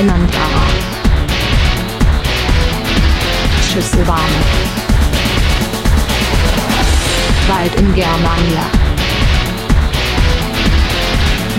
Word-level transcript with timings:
erinnern 0.00 0.26
daran. 0.32 0.72
Schüsselbahn. 3.70 4.32
Wald 7.48 7.74
in 7.74 7.94
Germania. 7.94 8.64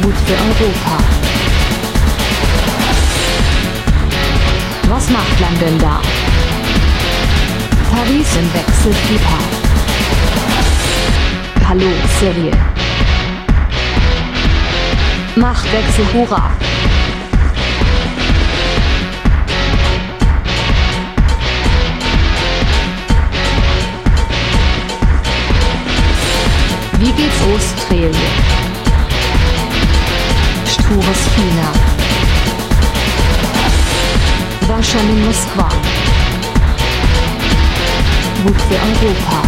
Gut 0.02 0.16
für 0.26 0.34
Europa. 0.34 0.98
Was 4.90 5.10
macht 5.10 5.40
London 5.40 5.80
da? 5.80 6.02
Paris 7.92 8.28
im 8.38 8.54
Wechsel 8.56 8.94
FIFA. 8.94 9.40
Hallo, 11.70 11.92
Serie. 12.20 12.52
Machtwechsel, 15.36 16.06
hurra! 16.14 16.52
Australien? 27.72 28.12
Stures 30.66 31.22
China. 31.36 31.72
In 35.10 35.26
Moskwa. 35.26 35.70
Gut 38.44 38.56
für 38.62 38.74
Europa. 38.74 39.44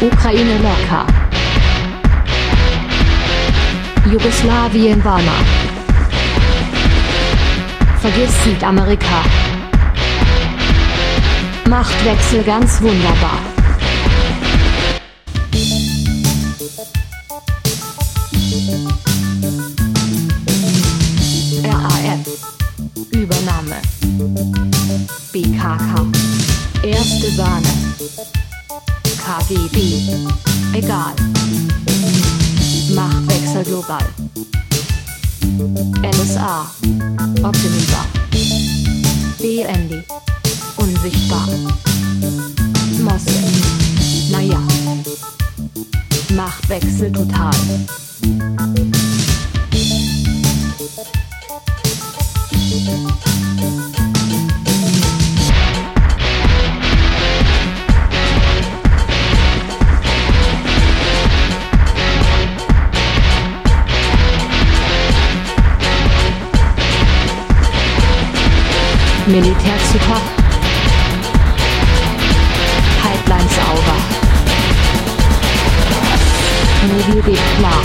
Ukraine 0.00 0.58
locker. 0.58 1.06
Jugoslawien 4.10 5.02
Warner. 5.04 5.61
Vergiss 8.02 8.32
Südamerika. 8.42 9.22
Machtwechsel 11.70 12.42
ganz 12.42 12.82
wunderbar. 12.82 13.38
RAF. 21.62 22.26
Übernahme. 23.12 23.76
BKK. 25.32 26.06
Erste 26.82 27.30
Sahne. 27.30 27.72
KGB. 29.24 29.78
Egal. 30.74 31.14
Machtwechsel 32.96 33.62
global. 33.62 34.04
NSA. 36.02 36.66
Optimisar. 37.42 38.06
BND. 39.38 40.04
Unsichtbar. 40.76 41.48
Moskau. 43.00 43.48
Naja. 44.30 44.60
Machtwechsel 46.34 47.12
total. 47.12 47.50
Militär 69.32 69.78
zu 69.90 69.98
top. 69.98 70.20
Pipeline 73.00 73.48
sauber. 73.48 73.96
Mobil 76.86 77.22
geht 77.22 77.40
klar. 77.58 77.82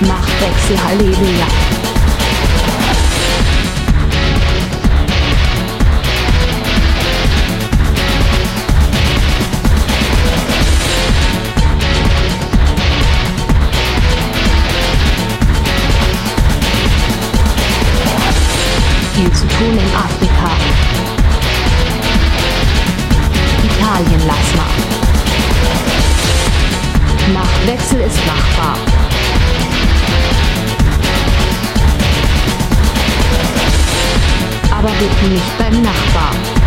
Machtwechsel 0.00 0.82
Halleluja. 0.82 1.79
Viel 19.20 19.32
zu 19.32 19.46
tun 19.48 19.72
in 19.72 19.94
Afrika. 19.94 20.50
Italien 23.62 24.22
lass 24.26 24.48
mal. 24.56 24.74
Machtwechsel 27.34 28.00
ist 28.00 28.16
machbar. 28.26 28.76
Aber 34.70 34.88
bitte 34.88 35.26
nicht 35.30 35.58
beim 35.58 35.82
Nachbar. 35.82 36.59